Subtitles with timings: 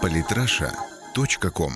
[0.00, 1.72] Политраша.ком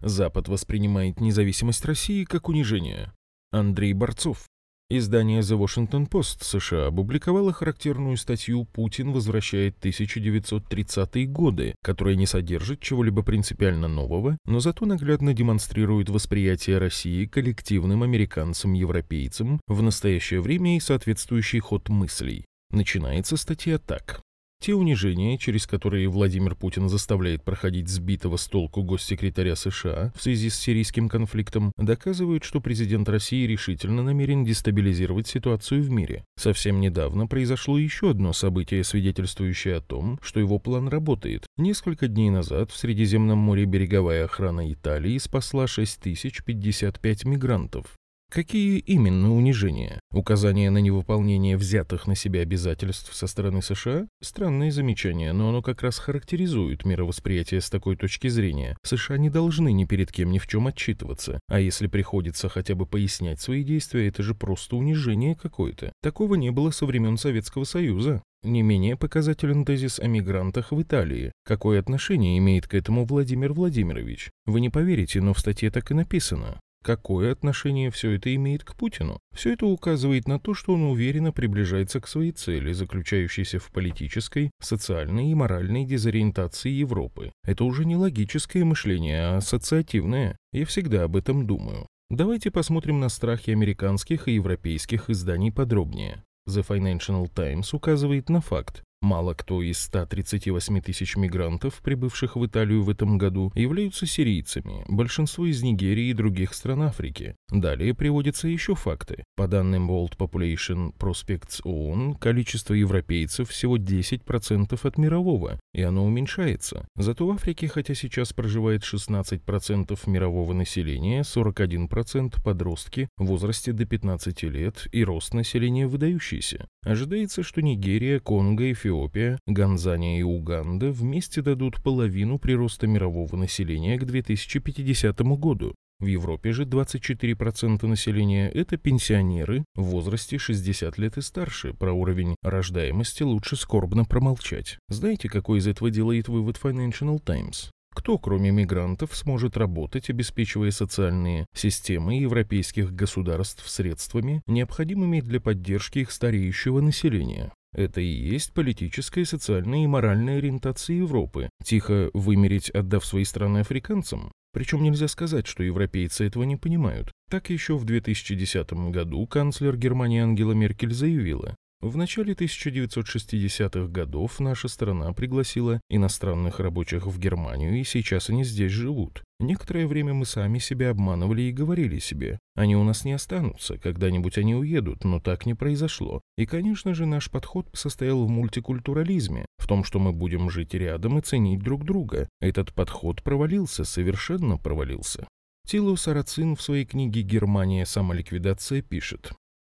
[0.00, 3.12] Запад воспринимает независимость России как унижение.
[3.52, 4.46] Андрей Борцов.
[4.92, 12.80] Издание The Washington Post США опубликовало характерную статью «Путин возвращает 1930-е годы», которая не содержит
[12.80, 20.80] чего-либо принципиально нового, но зато наглядно демонстрирует восприятие России коллективным американцам-европейцам в настоящее время и
[20.80, 22.44] соответствующий ход мыслей.
[22.70, 24.20] Начинается статья так.
[24.60, 30.50] Те унижения, через которые Владимир Путин заставляет проходить сбитого с толку госсекретаря США в связи
[30.50, 36.24] с сирийским конфликтом, доказывают, что президент России решительно намерен дестабилизировать ситуацию в мире.
[36.36, 41.46] Совсем недавно произошло еще одно событие, свидетельствующее о том, что его план работает.
[41.56, 47.99] Несколько дней назад в Средиземном море береговая охрана Италии спасла 6055 мигрантов.
[48.30, 49.98] Какие именно унижения?
[50.12, 54.06] Указание на невыполнение взятых на себя обязательств со стороны США?
[54.22, 58.76] Странное замечание, но оно как раз характеризует мировосприятие с такой точки зрения.
[58.84, 62.86] США не должны ни перед кем ни в чем отчитываться, а если приходится хотя бы
[62.86, 65.92] пояснять свои действия, это же просто унижение какое-то.
[66.00, 68.22] Такого не было со времен Советского Союза.
[68.44, 71.32] Не менее показателен тезис о мигрантах в Италии.
[71.44, 74.30] Какое отношение имеет к этому Владимир Владимирович?
[74.46, 76.60] Вы не поверите, но в статье так и написано.
[76.82, 79.18] Какое отношение все это имеет к Путину?
[79.34, 84.50] Все это указывает на то, что он уверенно приближается к своей цели, заключающейся в политической,
[84.60, 87.32] социальной и моральной дезориентации Европы.
[87.44, 90.38] Это уже не логическое мышление, а ассоциативное.
[90.52, 91.86] Я всегда об этом думаю.
[92.08, 96.24] Давайте посмотрим на страхи американских и европейских изданий подробнее.
[96.48, 102.82] The Financial Times указывает на факт, Мало кто из 138 тысяч мигрантов, прибывших в Италию
[102.82, 107.34] в этом году, являются сирийцами, большинство из Нигерии и других стран Африки.
[107.50, 109.24] Далее приводятся еще факты.
[109.36, 116.86] По данным World Population Prospects ООН, количество европейцев всего 10% от мирового, и оно уменьшается.
[116.94, 124.42] Зато в Африке, хотя сейчас проживает 16% мирового населения, 41% подростки в возрасте до 15
[124.42, 126.68] лет и рост населения выдающийся.
[126.84, 133.36] Ожидается, что Нигерия, Конго и Фиолетовая Эфиопия, Ганзания и Уганда вместе дадут половину прироста мирового
[133.36, 135.76] населения к 2050 году.
[136.00, 141.72] В Европе же 24% населения– это пенсионеры в возрасте 60 лет и старше.
[141.72, 144.78] Про уровень рождаемости лучше скорбно промолчать.
[144.88, 147.70] Знаете, какой из этого делает вывод Financial Times?
[147.94, 156.10] Кто, кроме мигрантов, сможет работать, обеспечивая социальные системы европейских государств средствами, необходимыми для поддержки их
[156.10, 157.52] стареющего населения?
[157.72, 161.48] Это и есть политическая, социальная и моральная ориентация Европы.
[161.64, 164.32] Тихо вымереть, отдав свои страны африканцам?
[164.52, 167.12] Причем нельзя сказать, что европейцы этого не понимают.
[167.30, 174.68] Так еще в 2010 году канцлер Германии Ангела Меркель заявила, в начале 1960-х годов наша
[174.68, 179.22] страна пригласила иностранных рабочих в Германию, и сейчас они здесь живут.
[179.38, 184.36] Некоторое время мы сами себя обманывали и говорили себе, они у нас не останутся, когда-нибудь
[184.36, 186.20] они уедут, но так не произошло.
[186.36, 191.18] И, конечно же, наш подход состоял в мультикультурализме, в том, что мы будем жить рядом
[191.18, 192.28] и ценить друг друга.
[192.42, 195.26] Этот подход провалился, совершенно провалился.
[195.66, 197.86] Тилу Сарацин в своей книге «Германия.
[197.86, 199.32] Самоликвидация» пишет,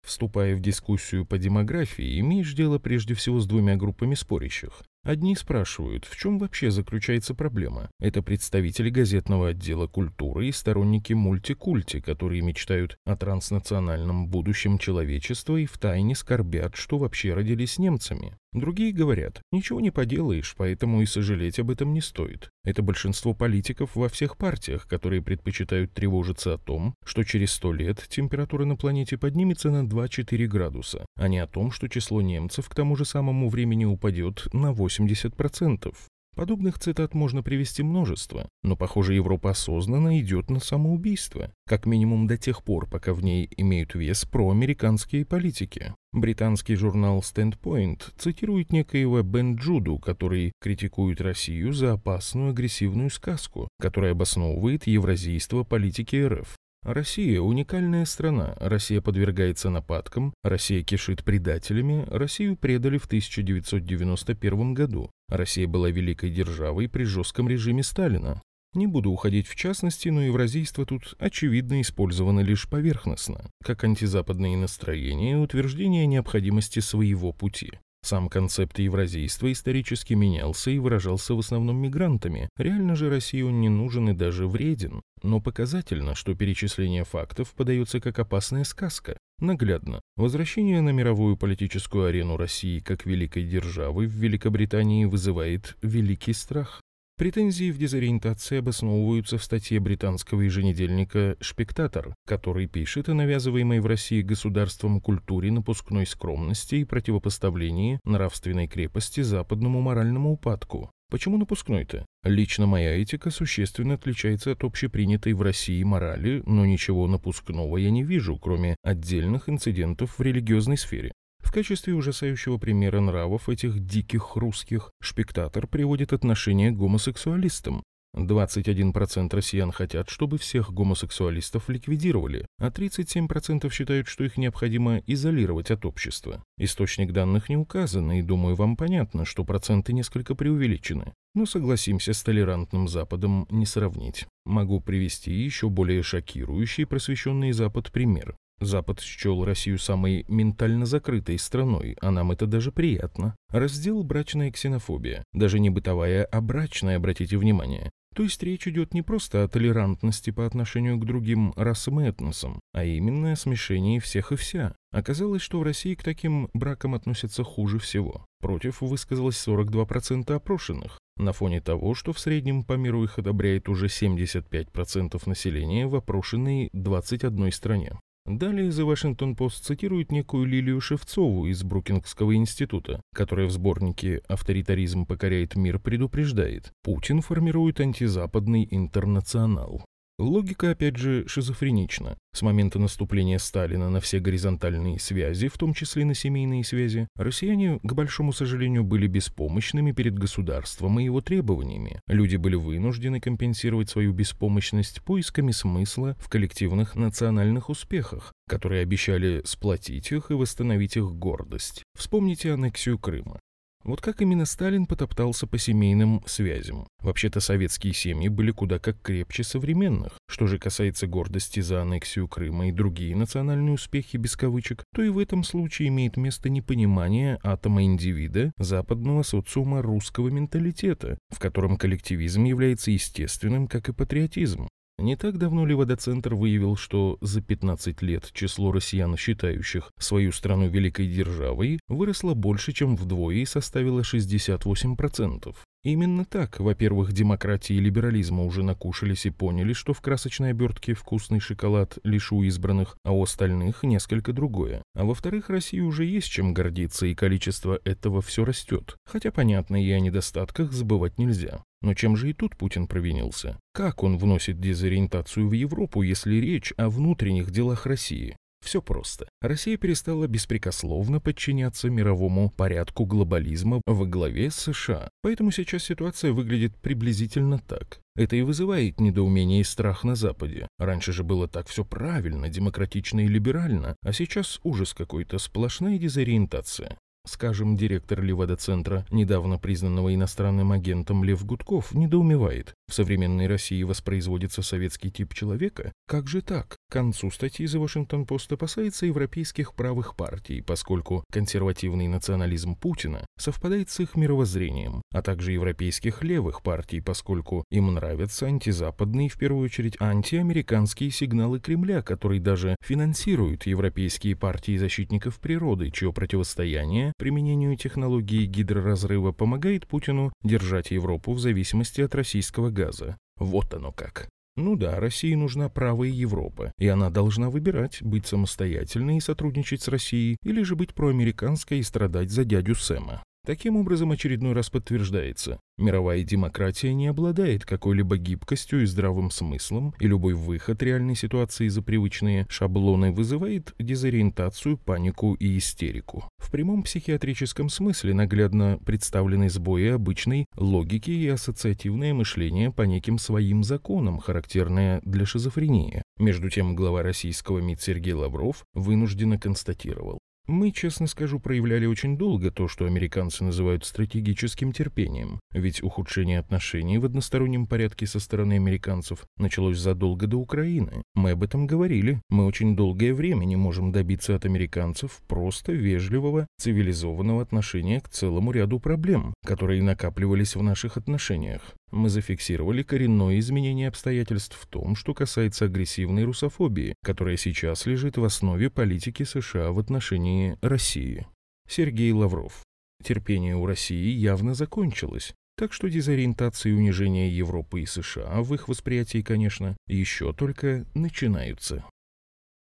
[0.04, 4.82] Вступая в дискуссию по демографии, имеешь дело прежде всего с двумя группами спорящих.
[5.04, 7.90] Одни спрашивают, в чем вообще заключается проблема.
[7.98, 15.66] Это представители газетного отдела культуры и сторонники мультикульти, которые мечтают о транснациональном будущем человечества и
[15.66, 18.36] втайне скорбят, что вообще родились немцами.
[18.52, 22.51] Другие говорят, ничего не поделаешь, поэтому и сожалеть об этом не стоит.
[22.64, 28.06] Это большинство политиков во всех партиях, которые предпочитают тревожиться о том, что через сто лет
[28.08, 32.74] температура на планете поднимется на 2-4 градуса, а не о том, что число немцев к
[32.74, 35.92] тому же самому времени упадет на 80%.
[36.34, 42.38] Подобных цитат можно привести множество, но, похоже, Европа осознанно идет на самоубийство, как минимум до
[42.38, 45.94] тех пор, пока в ней имеют вес проамериканские политики.
[46.12, 54.12] Британский журнал Standpoint цитирует некоего Бен Джуду, который критикует Россию за опасную агрессивную сказку, которая
[54.12, 56.56] обосновывает евразийство политики РФ.
[56.84, 65.08] Россия– уникальная страна, Россия подвергается нападкам, Россия кишит предателями, Россию предали в 1991 году.
[65.32, 68.42] Россия была великой державой при жестком режиме Сталина.
[68.74, 75.32] Не буду уходить в частности, но евразийство тут очевидно использовано лишь поверхностно, как антизападные настроения
[75.32, 77.72] и утверждение необходимости своего пути.
[78.04, 82.48] Сам концепт евразийства исторически менялся и выражался в основном мигрантами.
[82.56, 85.02] Реально же России он не нужен и даже вреден.
[85.22, 89.16] Но показательно, что перечисление фактов подается как опасная сказка.
[89.38, 90.00] Наглядно.
[90.16, 96.80] Возвращение на мировую политическую арену России как великой державы в Великобритании вызывает великий страх.
[97.18, 104.22] Претензии в дезориентации обосновываются в статье британского еженедельника «Шпектатор», который пишет о навязываемой в России
[104.22, 110.90] государством культуре напускной скромности и противопоставлении нравственной крепости западному моральному упадку.
[111.10, 112.06] Почему напускной-то?
[112.24, 118.02] Лично моя этика существенно отличается от общепринятой в России морали, но ничего напускного я не
[118.02, 121.12] вижу, кроме отдельных инцидентов в религиозной сфере.
[121.52, 127.82] В качестве ужасающего примера нравов этих диких русских шпектатор приводит отношение к гомосексуалистам.
[128.16, 135.84] 21% россиян хотят, чтобы всех гомосексуалистов ликвидировали, а 37% считают, что их необходимо изолировать от
[135.84, 136.42] общества.
[136.56, 141.12] Источник данных не указан, и думаю, вам понятно, что проценты несколько преувеличены.
[141.34, 144.26] Но согласимся, с толерантным Западом не сравнить.
[144.46, 148.36] Могу привести еще более шокирующий просвещенный Запад пример.
[148.64, 153.36] Запад счел Россию самой ментально закрытой страной, а нам это даже приятно.
[153.50, 155.24] Раздел «Брачная ксенофобия».
[155.32, 157.90] Даже не бытовая, а брачная, обратите внимание.
[158.14, 162.60] То есть речь идет не просто о толерантности по отношению к другим расам и этносам,
[162.72, 164.74] а именно о смешении всех и вся.
[164.90, 168.26] Оказалось, что в России к таким бракам относятся хуже всего.
[168.40, 170.98] Против высказалось 42% опрошенных.
[171.16, 176.68] На фоне того, что в среднем по миру их одобряет уже 75% населения в опрошенной
[176.72, 177.98] 21 стране.
[178.24, 185.06] Далее The Washington Post цитирует некую Лилию Шевцову из Брукингского института, которая в сборнике «Авторитаризм
[185.06, 189.84] покоряет мир» предупреждает, Путин формирует антизападный интернационал.
[190.22, 192.16] Логика, опять же, шизофренична.
[192.32, 197.80] С момента наступления Сталина на все горизонтальные связи, в том числе на семейные связи, россияне,
[197.82, 202.00] к большому сожалению, были беспомощными перед государством и его требованиями.
[202.06, 210.12] Люди были вынуждены компенсировать свою беспомощность поисками смысла в коллективных национальных успехах, которые обещали сплотить
[210.12, 211.82] их и восстановить их гордость.
[211.98, 213.40] Вспомните аннексию Крыма.
[213.84, 216.86] Вот как именно Сталин потоптался по семейным связям.
[217.00, 220.18] Вообще-то советские семьи были куда как крепче современных.
[220.28, 225.08] Что же касается гордости за аннексию Крыма и другие национальные успехи без кавычек, то и
[225.08, 232.44] в этом случае имеет место непонимание атома индивида западного социума русского менталитета, в котором коллективизм
[232.44, 234.68] является естественным, как и патриотизм.
[234.98, 241.08] Не так давно Левада-центр выявил, что за 15 лет число россиян, считающих свою страну великой
[241.08, 245.54] державой, выросло больше, чем вдвое и составило 68%.
[245.84, 251.40] Именно так, во-первых, демократии и либерализма уже накушались и поняли, что в красочной обертке вкусный
[251.40, 254.84] шоколад лишь у избранных, а у остальных несколько другое.
[254.94, 258.96] А во-вторых, России уже есть чем гордиться, и количество этого все растет.
[259.04, 261.64] Хотя, понятно, и о недостатках забывать нельзя.
[261.80, 263.58] Но чем же и тут Путин провинился?
[263.72, 268.36] Как он вносит дезориентацию в Европу, если речь о внутренних делах России?
[268.62, 269.28] Все просто.
[269.40, 275.08] Россия перестала беспрекословно подчиняться мировому порядку глобализма во главе США.
[275.22, 278.00] Поэтому сейчас ситуация выглядит приблизительно так.
[278.14, 280.68] Это и вызывает недоумение и страх на Западе.
[280.78, 286.98] Раньше же было так все правильно, демократично и либерально, а сейчас ужас какой-то, сплошная дезориентация.
[287.24, 292.74] Скажем, директор Левада-центра, недавно признанного иностранным агентом Лев Гудков, недоумевает.
[292.88, 295.92] В современной России воспроизводится советский тип человека?
[296.08, 296.76] Как же так?
[296.90, 303.88] К концу статьи The Washington Post опасается европейских правых партий, поскольку консервативный национализм Путина совпадает
[303.88, 309.96] с их мировоззрением, а также европейских левых партий, поскольку им нравятся антизападные, в первую очередь
[310.00, 319.32] антиамериканские сигналы Кремля, который даже финансирует европейские партии защитников природы, чье противостояние применению технологии гидроразрыва
[319.32, 323.16] помогает Путину держать Европу в зависимости от российского газа.
[323.38, 324.28] Вот оно как.
[324.56, 329.88] Ну да, России нужна правая Европа, и она должна выбирать, быть самостоятельной и сотрудничать с
[329.88, 333.22] Россией, или же быть проамериканской и страдать за дядю Сэма.
[333.44, 340.06] Таким образом, очередной раз подтверждается, мировая демократия не обладает какой-либо гибкостью и здравым смыслом, и
[340.06, 346.28] любой выход реальной ситуации за привычные шаблоны вызывает дезориентацию, панику и истерику.
[346.38, 353.64] В прямом психиатрическом смысле наглядно представлены сбои обычной логики и ассоциативное мышление по неким своим
[353.64, 356.02] законам, характерное для шизофрении.
[356.16, 362.50] Между тем, глава российского МИД Сергей Лавров вынужденно констатировал, Мы, честно скажу, проявляли очень долго
[362.50, 369.24] то, что американцы называют стратегическим терпением, ведь ухудшение отношений в одностороннем порядке со стороны американцев
[369.36, 371.02] началось задолго до Украины.
[371.14, 372.20] Мы об этом говорили.
[372.28, 378.50] Мы очень долгое время не можем добиться от американцев просто вежливого, цивилизованного отношения к целому
[378.50, 385.14] ряду проблем, которые накапливались в наших отношениях мы зафиксировали коренное изменение обстоятельств в том, что
[385.14, 391.26] касается агрессивной русофобии, которая сейчас лежит в основе политики США в отношении России.
[391.68, 392.64] Сергей Лавров.
[393.04, 398.68] Терпение у России явно закончилось, так что дезориентация и унижение Европы и США в их
[398.68, 401.84] восприятии, конечно, еще только начинаются.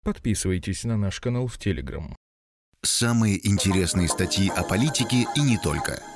[0.05, 2.15] Подписывайтесь на наш канал в Телеграм.
[2.83, 6.01] Самые интересные статьи о политике и не только–